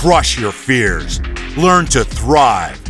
[0.00, 1.20] crush your fears,
[1.58, 2.80] learn to thrive.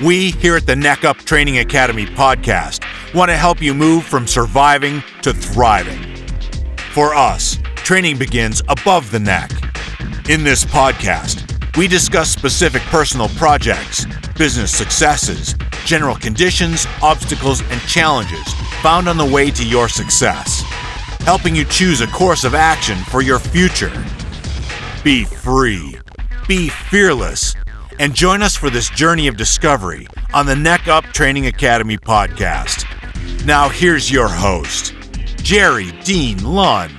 [0.00, 4.28] We here at the Neck Up Training Academy podcast want to help you move from
[4.28, 5.98] surviving to thriving.
[6.92, 9.50] For us, training begins above the neck.
[10.28, 14.06] In this podcast, we discuss specific personal projects,
[14.38, 20.60] business successes, general conditions, obstacles, and challenges found on the way to your success,
[21.22, 23.90] helping you choose a course of action for your future.
[25.02, 25.96] Be free,
[26.46, 27.54] be fearless,
[27.98, 32.84] and join us for this journey of discovery on the Neck Up Training Academy podcast.
[33.44, 34.94] Now, here's your host,
[35.42, 36.92] Jerry Dean Lund.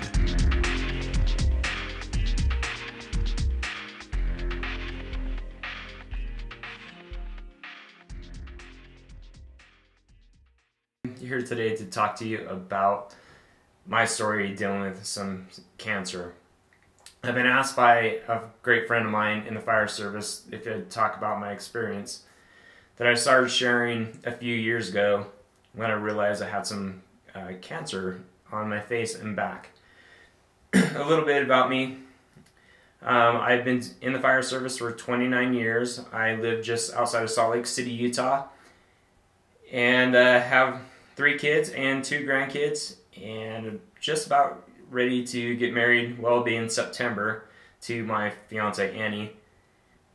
[11.19, 13.13] here today to talk to you about
[13.85, 16.33] my story dealing with some cancer.
[17.27, 20.89] I've been asked by a great friend of mine in the fire service if I'd
[20.89, 22.23] talk about my experience
[22.95, 25.25] that I started sharing a few years ago
[25.73, 27.01] when I realized I had some
[27.35, 29.71] uh, cancer on my face and back.
[30.73, 31.97] a little bit about me.
[33.01, 35.99] Um, I've been in the fire service for 29 years.
[36.13, 38.45] I live just outside of Salt Lake City, Utah,
[39.69, 40.79] and uh, have
[41.17, 46.19] three kids and two grandkids, and just about ready to get married.
[46.19, 47.45] Well, be in September
[47.81, 49.31] to my fiance Annie,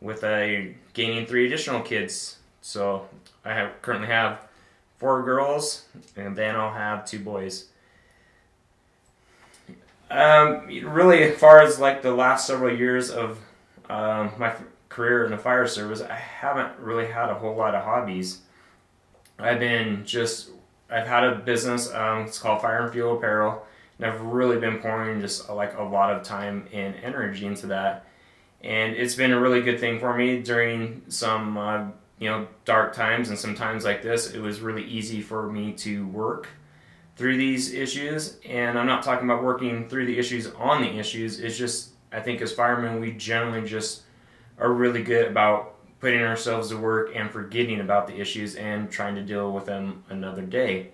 [0.01, 2.39] with a gaining three additional kids.
[2.61, 3.07] So
[3.45, 4.47] I have currently have
[4.99, 5.85] four girls,
[6.17, 7.67] and then I'll have two boys.
[10.11, 13.39] Um, really, as far as like the last several years of
[13.89, 14.53] um, my
[14.89, 18.41] career in the fire service, I haven't really had a whole lot of hobbies.
[19.39, 20.51] I've been just
[20.91, 21.93] I've had a business.
[21.93, 23.67] Um, it's called Fire and Fuel Apparel,
[23.99, 28.07] and I've really been pouring just like a lot of time and energy into that.
[28.63, 31.87] And it's been a really good thing for me during some uh,
[32.19, 34.33] you know dark times and some times like this.
[34.33, 36.49] It was really easy for me to work
[37.17, 38.39] through these issues.
[38.47, 41.41] And I'm not talking about working through the issues on the issues.
[41.41, 44.03] It's just I think as firemen we generally just
[44.59, 49.15] are really good about putting ourselves to work and forgetting about the issues and trying
[49.15, 50.91] to deal with them another day.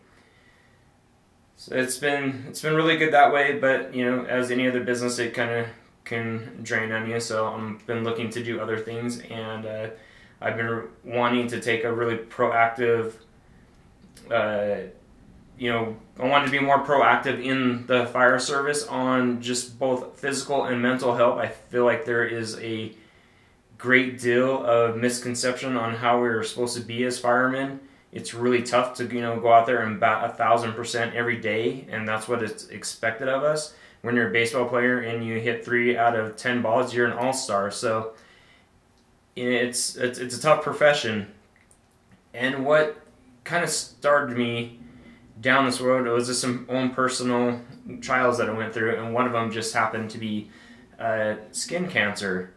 [1.70, 5.18] It's been it's been really good that way, but you know, as any other business,
[5.18, 5.66] it kind of
[6.04, 7.20] can drain on you.
[7.20, 9.88] So I've been looking to do other things, and uh,
[10.40, 13.14] I've been wanting to take a really proactive.
[14.30, 14.88] Uh,
[15.58, 20.18] you know, I wanted to be more proactive in the fire service on just both
[20.18, 21.38] physical and mental health.
[21.38, 22.92] I feel like there is a
[23.76, 27.80] great deal of misconception on how we are supposed to be as firemen.
[28.10, 31.36] It's really tough to you know go out there and bat a thousand percent every
[31.36, 33.74] day, and that's what it's expected of us.
[34.02, 37.12] When you're a baseball player and you hit three out of ten balls, you're an
[37.12, 37.70] all star.
[37.70, 38.12] So
[39.36, 41.32] it's, it's it's a tough profession.
[42.32, 43.00] And what
[43.44, 44.78] kind of started me
[45.40, 47.60] down this road was just some own personal
[48.00, 50.50] trials that I went through, and one of them just happened to be
[50.98, 52.54] uh, skin cancer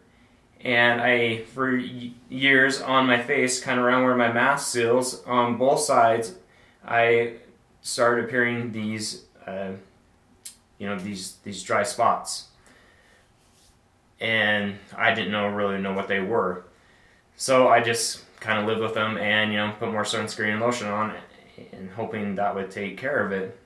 [0.64, 5.58] and I, for years on my face, kind of around where my mask seals, on
[5.58, 6.34] both sides,
[6.84, 7.34] I
[7.80, 9.72] started appearing these, uh,
[10.78, 12.46] you know, these these dry spots,
[14.20, 16.64] and I didn't know really know what they were,
[17.36, 20.60] so I just kind of lived with them and you know put more sunscreen and
[20.60, 21.14] lotion on,
[21.72, 23.58] and hoping that would take care of it.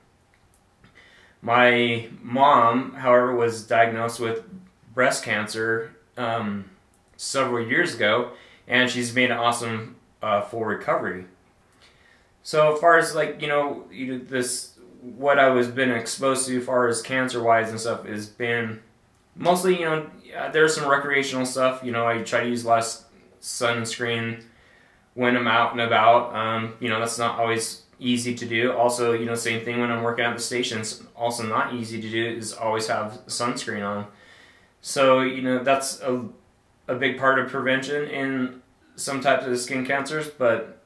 [1.43, 4.45] My mom, however, was diagnosed with
[4.95, 5.95] breast cancer.
[6.17, 6.71] Um,
[7.17, 8.33] several years ago,
[8.67, 11.27] and she's made an awesome uh, full recovery.
[12.43, 16.65] So as far as like you know, this what I was been exposed to, as
[16.65, 18.81] far as cancer wise and stuff, has been
[19.35, 20.11] mostly you know
[20.53, 21.81] there's some recreational stuff.
[21.83, 23.05] You know, I try to use less
[23.41, 24.43] sunscreen
[25.15, 26.35] when I'm out and about.
[26.35, 28.73] Um, you know, that's not always easy to do.
[28.73, 31.03] Also, you know, same thing when I'm working at the stations.
[31.17, 34.07] Also, not easy to do is always have sunscreen on.
[34.81, 36.25] So you know, that's a
[36.89, 38.63] a big part of prevention in
[38.97, 40.83] some types of skin cancers, but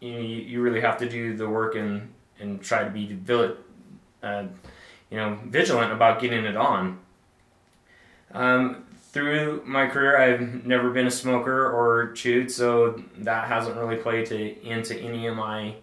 [0.00, 3.16] you you, really have to do the work and and try to be
[4.22, 4.44] uh,
[5.10, 6.98] you know vigilant about getting it on.
[8.32, 13.96] Um, through my career, I've never been a smoker or chewed, so that hasn't really
[13.96, 15.74] played to, into any of my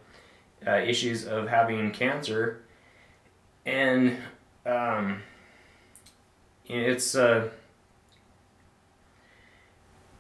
[0.66, 2.64] uh, issues of having cancer.
[3.68, 4.18] And
[4.66, 5.22] um,
[6.66, 7.50] it's uh,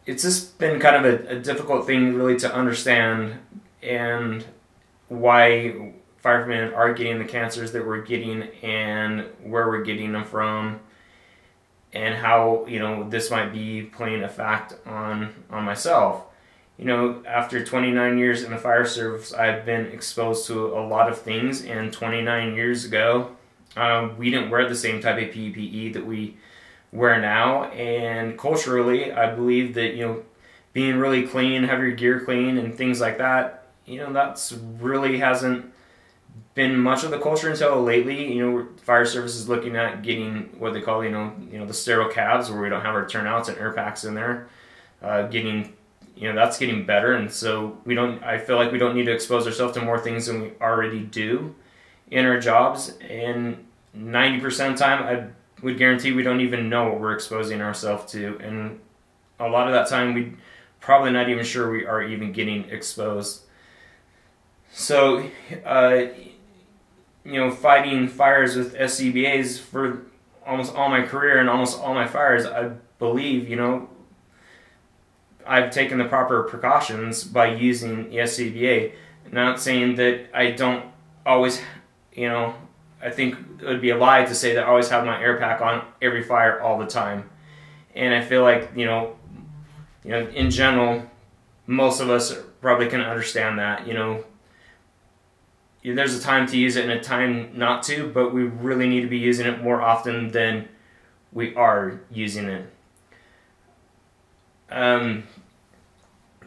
[0.10, 3.38] it's just been kind of a, a, difficult thing really to understand
[3.84, 4.44] and
[5.08, 10.80] why firemen are getting the cancers that we're getting and where we're getting them from
[11.94, 16.26] and how you know this might be playing a fact on on myself.
[16.78, 21.10] You know, after 29 years in the fire service, I've been exposed to a lot
[21.10, 21.66] of things.
[21.66, 23.36] And 29 years ago,
[23.76, 26.38] um, we didn't wear the same type of PPE that we
[26.92, 27.66] wear now.
[27.66, 30.24] And culturally, I believe that you know,
[30.74, 33.68] being really clean, have your gear clean, and things like that.
[33.86, 35.74] You know, that's really hasn't
[36.54, 38.34] been much of the culture until lately.
[38.34, 41.66] You know, fire service is looking at getting what they call, you know, you know,
[41.66, 44.48] the sterile cabs where we don't have our turnouts and air packs in there.
[45.02, 45.74] Uh, getting,
[46.16, 48.22] you know, that's getting better, and so we don't.
[48.22, 51.00] I feel like we don't need to expose ourselves to more things than we already
[51.00, 51.56] do
[52.12, 52.98] in our jobs.
[53.00, 55.28] And ninety percent of the time, I
[55.62, 58.80] would guarantee we don't even know what we're exposing ourselves to, and
[59.40, 60.34] a lot of that time we
[60.80, 63.44] probably not even sure we are even getting exposed.
[64.72, 65.30] So,
[65.66, 66.06] uh,
[67.26, 70.04] you know, fighting fires with SCBAs for
[70.46, 73.90] almost all my career and almost all my fires, I believe, you know,
[75.46, 78.94] I've taken the proper precautions by using the SCBA.
[79.32, 80.86] Not saying that I don't
[81.26, 81.62] always,
[82.14, 82.56] you know,
[83.02, 85.38] I think it would be a lie to say that I always have my air
[85.38, 87.30] pack on every fire all the time.
[87.96, 89.16] And I feel like, you know,
[90.04, 91.10] you know, in general,
[91.66, 94.24] most of us probably can understand that, you know,
[95.84, 99.02] there's a time to use it and a time not to, but we really need
[99.02, 100.68] to be using it more often than
[101.32, 102.70] we are using it.
[104.70, 105.24] Um,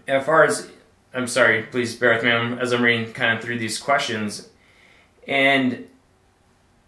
[0.06, 0.70] as far as
[1.14, 4.48] I'm sorry, please bear with me as I'm reading kind of through these questions,
[5.26, 5.86] and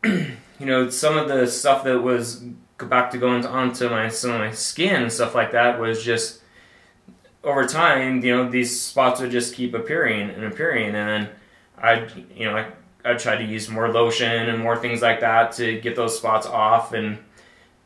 [0.59, 2.43] you know some of the stuff that was
[2.79, 6.41] back to going onto my some of my skin and stuff like that was just
[7.43, 8.25] over time.
[8.25, 11.29] You know these spots would just keep appearing and appearing, and then
[11.79, 12.67] I, you know, I,
[13.05, 16.47] I try to use more lotion and more things like that to get those spots
[16.47, 17.19] off and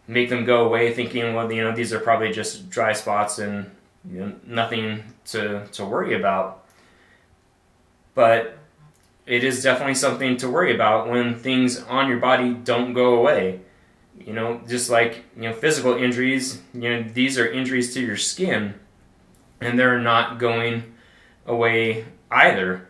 [0.06, 3.70] make them go away, thinking, well, you know, these are probably just dry spots and
[4.10, 6.64] you know, nothing to, to worry about.
[8.14, 8.57] But
[9.28, 13.60] it is definitely something to worry about when things on your body don't go away.
[14.18, 18.16] You know, just like, you know, physical injuries, you know, these are injuries to your
[18.16, 18.74] skin
[19.60, 20.94] and they're not going
[21.46, 22.88] away either.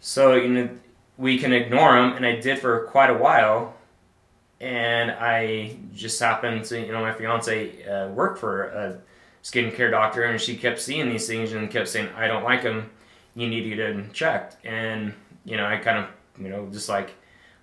[0.00, 0.70] So you know
[1.16, 3.74] we can ignore them, and I did for quite a while.
[4.60, 9.00] And I just happened to, you know, my fiance uh, worked for a
[9.42, 12.90] skincare doctor, and she kept seeing these things and kept saying, "I don't like them.
[13.34, 15.14] You need to get checked." And
[15.48, 16.06] you know, I kind of,
[16.40, 17.14] you know, just like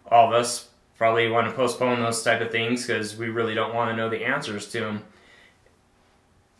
[0.09, 3.75] all of us probably want to postpone those type of things because we really don't
[3.75, 5.03] want to know the answers to them.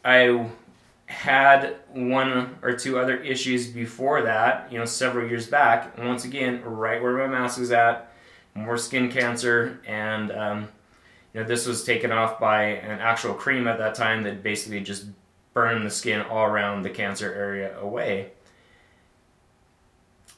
[0.04, 0.48] I
[1.08, 5.98] had one or two other issues before that, you know, several years back.
[5.98, 8.12] And once again, right where my mouse was at,
[8.54, 10.68] more skin cancer, and um,
[11.34, 14.80] you know, this was taken off by an actual cream at that time that basically
[14.80, 15.06] just
[15.54, 18.32] burned the skin all around the cancer area away.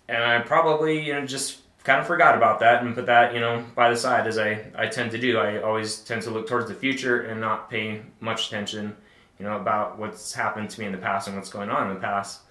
[0.09, 3.39] And I probably, you know, just kind of forgot about that and put that, you
[3.39, 5.37] know, by the side as I, I tend to do.
[5.37, 8.95] I always tend to look towards the future and not pay much attention
[9.39, 11.93] you know, about what's happened to me in the past and what's going on in
[11.93, 12.41] the past.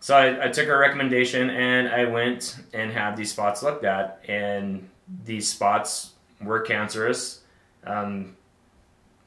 [0.00, 4.20] So I, I took her recommendation and I went and had these spots looked at,
[4.26, 4.88] and
[5.24, 7.42] these spots were cancerous.
[7.84, 8.36] Um,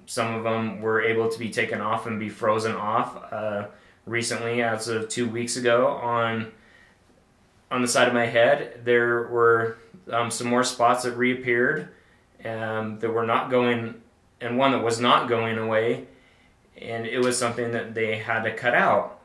[0.06, 3.32] some of them were able to be taken off and be frozen off.
[3.32, 3.68] Uh,
[4.06, 6.52] recently, as of two weeks ago, on
[7.76, 9.78] on the side of my head, there were
[10.10, 11.90] um, some more spots that reappeared
[12.44, 14.02] um, that were not going,
[14.42, 16.08] and one that was not going away
[16.78, 19.20] and it was something that they had to cut out.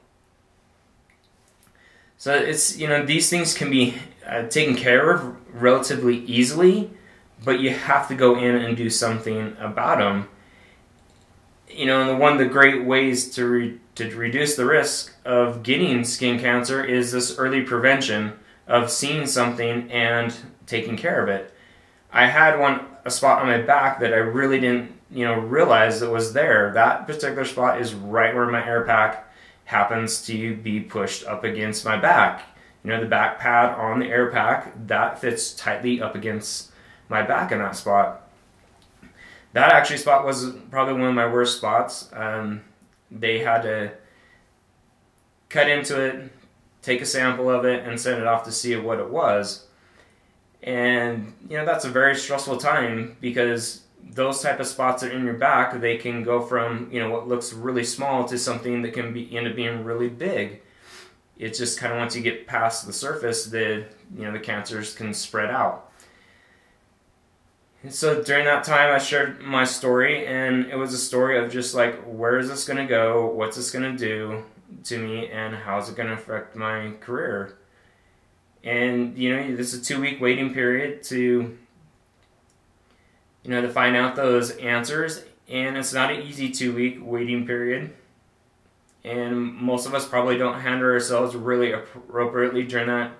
[2.16, 3.94] So it's you know these things can be
[4.26, 6.90] uh, taken care of relatively easily,
[7.44, 10.28] but you have to go in and do something about them.
[11.68, 15.62] You know, and one of the great ways to re- to reduce the risk of
[15.62, 18.38] getting skin cancer is this early prevention
[18.70, 20.34] of seeing something and
[20.66, 21.52] taking care of it.
[22.12, 26.02] I had one a spot on my back that I really didn't you know, realize
[26.02, 26.72] it was there.
[26.72, 29.28] That particular spot is right where my air pack
[29.64, 32.42] happens to be pushed up against my back.
[32.84, 36.70] You know, the back pad on the air pack, that fits tightly up against
[37.08, 38.28] my back in that spot.
[39.52, 42.08] That actually spot was probably one of my worst spots.
[42.12, 42.62] Um,
[43.10, 43.92] they had to
[45.48, 46.32] cut into it,
[46.82, 49.66] take a sample of it, and send it off to see what it was.
[50.62, 55.24] And, you know, that's a very stressful time because those type of spots are in
[55.24, 58.92] your back, they can go from you know what looks really small to something that
[58.92, 60.62] can be end up being really big.
[61.38, 64.94] It's just kind of once you get past the surface, the you know the cancers
[64.94, 65.90] can spread out.
[67.82, 71.50] And so during that time, I shared my story, and it was a story of
[71.50, 73.26] just like, where is this going to go?
[73.26, 74.44] What's this going to do
[74.84, 75.28] to me?
[75.28, 77.56] And how's it going to affect my career?
[78.62, 81.56] And, you know, this is a two week waiting period to,
[83.42, 85.24] you know, to find out those answers.
[85.48, 87.94] And it's not an easy two week waiting period.
[89.02, 93.12] And most of us probably don't handle ourselves really appropriately during that,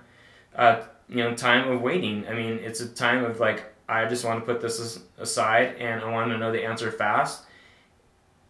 [0.55, 2.27] uh, you know, time of waiting.
[2.27, 6.01] I mean, it's a time of like, I just want to put this aside and
[6.01, 7.43] I want to know the answer fast.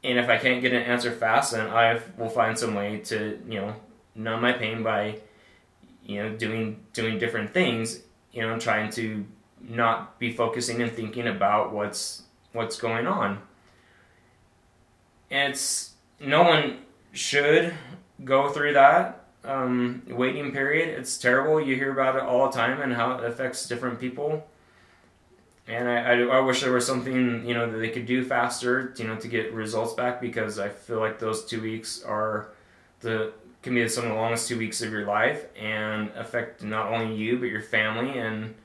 [0.03, 3.39] And if I can't get an answer fast, then I will find some way to,
[3.47, 3.75] you know,
[4.15, 5.19] numb my pain by,
[6.03, 8.01] you know, doing doing different things.
[8.31, 9.25] You know, trying to
[9.59, 13.39] not be focusing and thinking about what's what's going on.
[15.29, 16.79] And it's no one
[17.13, 17.73] should
[18.23, 20.89] go through that um, waiting period.
[20.99, 21.61] It's terrible.
[21.61, 24.45] You hear about it all the time and how it affects different people
[25.67, 28.93] and I, I, I, wish there was something you know that they could do faster
[28.97, 32.49] you know to get results back because I feel like those two weeks are
[33.01, 36.91] the can be some of the longest two weeks of your life and affect not
[36.91, 38.17] only you but your family.
[38.17, 38.55] And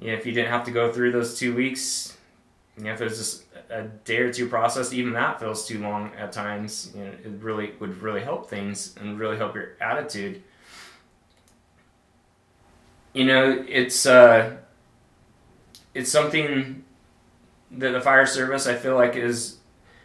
[0.00, 2.16] you know, if you didn't have to go through those two weeks
[2.80, 5.78] you know if it was just a day or two process even that feels too
[5.78, 9.72] long at times you know it really would really help things and really help your
[9.80, 10.42] attitude.
[13.12, 14.56] You know it's uh
[15.94, 16.84] it's something
[17.70, 19.58] that the fire service I feel like is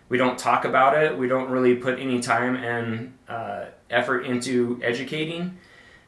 [0.09, 1.17] we don't talk about it.
[1.17, 5.57] We don't really put any time and uh, effort into educating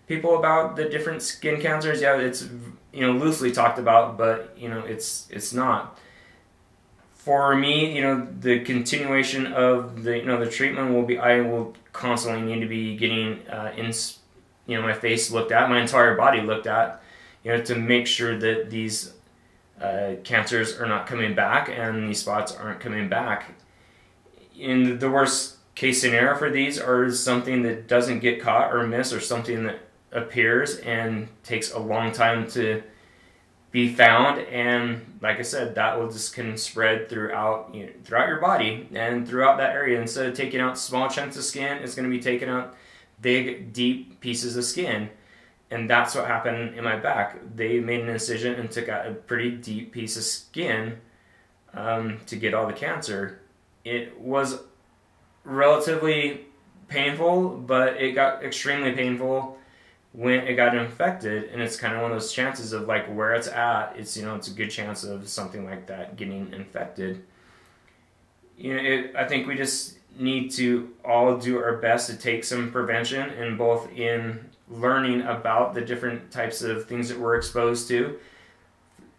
[0.08, 2.02] people about the different skin cancers.
[2.02, 2.48] Yeah, it's
[2.94, 6.00] you know loosely talked about, but you know it's it's not.
[7.14, 11.42] For me, you know the continuation of the you know the treatment will be I
[11.42, 13.92] will constantly need to be getting uh, in
[14.66, 17.02] you know my face looked at, my entire body looked at,
[17.44, 19.14] you know to make sure that these
[19.82, 23.52] uh, cancers are not coming back and these spots aren't coming back.
[24.58, 29.14] In the worst case scenario for these are something that doesn't get caught or missed
[29.14, 29.80] or something that
[30.12, 32.82] appears and takes a long time to
[33.70, 34.40] be found.
[34.48, 38.88] And like I said that will just can spread throughout you know, throughout your body
[38.94, 40.02] and throughout that area.
[40.02, 42.76] Instead of taking out small chunks of skin it's going to be taking out
[43.22, 45.10] big deep pieces of skin
[45.70, 47.38] and that's what happened in my back.
[47.56, 50.98] They made an incision and took out a pretty deep piece of skin
[51.74, 53.40] um, to get all the cancer.
[53.84, 54.62] It was
[55.44, 56.46] relatively
[56.88, 59.58] painful, but it got extremely painful
[60.14, 61.50] when it got infected.
[61.52, 63.94] And it's kind of one of those chances of like where it's at.
[63.98, 67.24] It's you know it's a good chance of something like that getting infected.
[68.58, 72.44] You know, it, I think we just need to all do our best to take
[72.44, 77.88] some prevention in both in learning about the different types of things that we're exposed
[77.90, 78.18] to.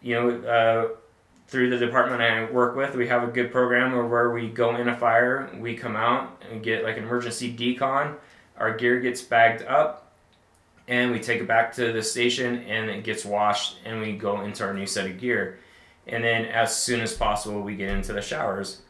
[0.01, 0.95] You know, uh,
[1.47, 4.87] through the department I work with, we have a good program where we go in
[4.87, 8.15] a fire, we come out and get like an emergency decon.
[8.57, 10.13] Our gear gets bagged up,
[10.87, 14.41] and we take it back to the station, and it gets washed, and we go
[14.41, 15.59] into our new set of gear.
[16.05, 18.81] And then, as soon as possible, we get into the showers.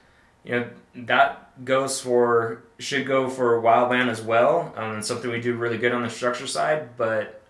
[0.44, 4.74] You know, that goes for should go for wildland as well.
[4.76, 7.42] Um, something we do really good on the structure side, but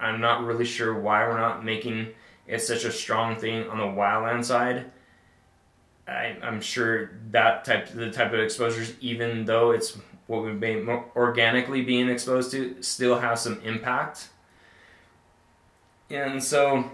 [0.00, 2.08] I'm not really sure why we're not making
[2.46, 4.90] it such a strong thing on the wildland side.
[6.08, 9.96] I, am sure that type the type of exposures, even though it's
[10.26, 14.28] what we've been organically being exposed to, still have some impact.
[16.10, 16.90] And so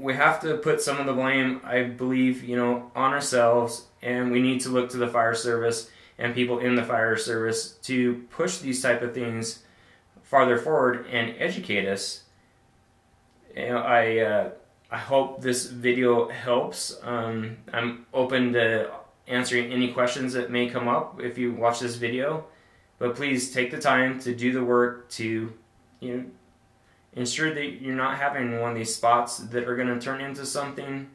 [0.00, 4.32] we have to put some of the blame, I believe, you know, on ourselves, and
[4.32, 8.24] we need to look to the fire service and people in the fire service to
[8.30, 9.62] push these type of things
[10.22, 12.24] farther forward and educate us.
[13.56, 14.50] You know, I uh,
[14.90, 16.98] I hope this video helps.
[17.02, 18.90] Um, I'm open to
[19.26, 22.46] answering any questions that may come up if you watch this video,
[22.98, 25.52] but please take the time to do the work to
[26.00, 26.24] you know
[27.14, 30.46] ensure that you're not having one of these spots that are going to turn into
[30.46, 31.10] something,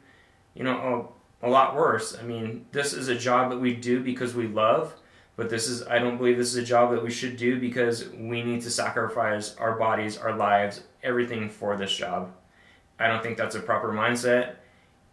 [0.54, 1.12] you know,
[1.42, 2.16] a, a, lot worse.
[2.18, 4.94] I mean, this is a job that we do because we love,
[5.36, 8.08] but this is, I don't believe this is a job that we should do because
[8.10, 12.32] we need to sacrifice our bodies, our lives, everything for this job.
[12.98, 14.56] I don't think that's a proper mindset,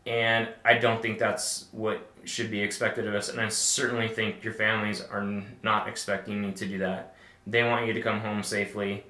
[0.05, 3.29] and I don't think that's what should be expected of us.
[3.29, 7.15] And I certainly think your families are not expecting you to do that.
[7.45, 9.03] They want you to come home safely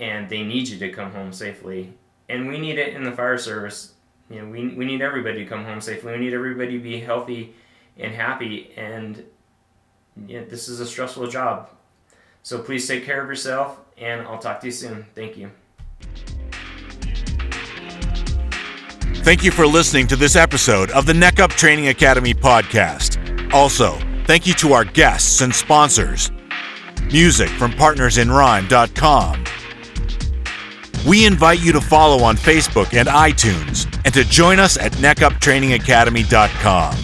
[0.00, 1.92] and they need you to come home safely.
[2.28, 3.94] And we need it in the fire service.
[4.30, 6.12] You know, we, we need everybody to come home safely.
[6.12, 7.54] We need everybody to be healthy
[7.96, 8.72] and happy.
[8.76, 9.24] And
[10.26, 11.70] you know, this is a stressful job.
[12.42, 15.04] So please take care of yourself, and I'll talk to you soon.
[15.14, 15.50] Thank you.
[19.22, 23.52] Thank you for listening to this episode of the Neck Up Training Academy podcast.
[23.52, 26.30] Also, thank you to our guests and sponsors.
[27.10, 29.44] Music from partnersinrhyme.com.
[31.06, 36.96] We invite you to follow on Facebook and iTunes and to join us at neckuptrainingacademy.com.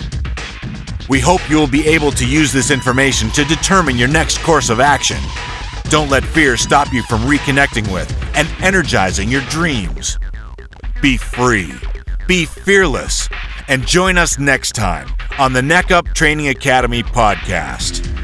[1.09, 4.71] We hope you will be able to use this information to determine your next course
[4.71, 5.19] of action.
[5.85, 10.19] Don't let fear stop you from reconnecting with and energizing your dreams.
[11.03, 11.75] Be free,
[12.27, 13.29] be fearless,
[13.69, 15.09] and join us next time
[15.39, 18.24] on the Neck Up Training Academy podcast.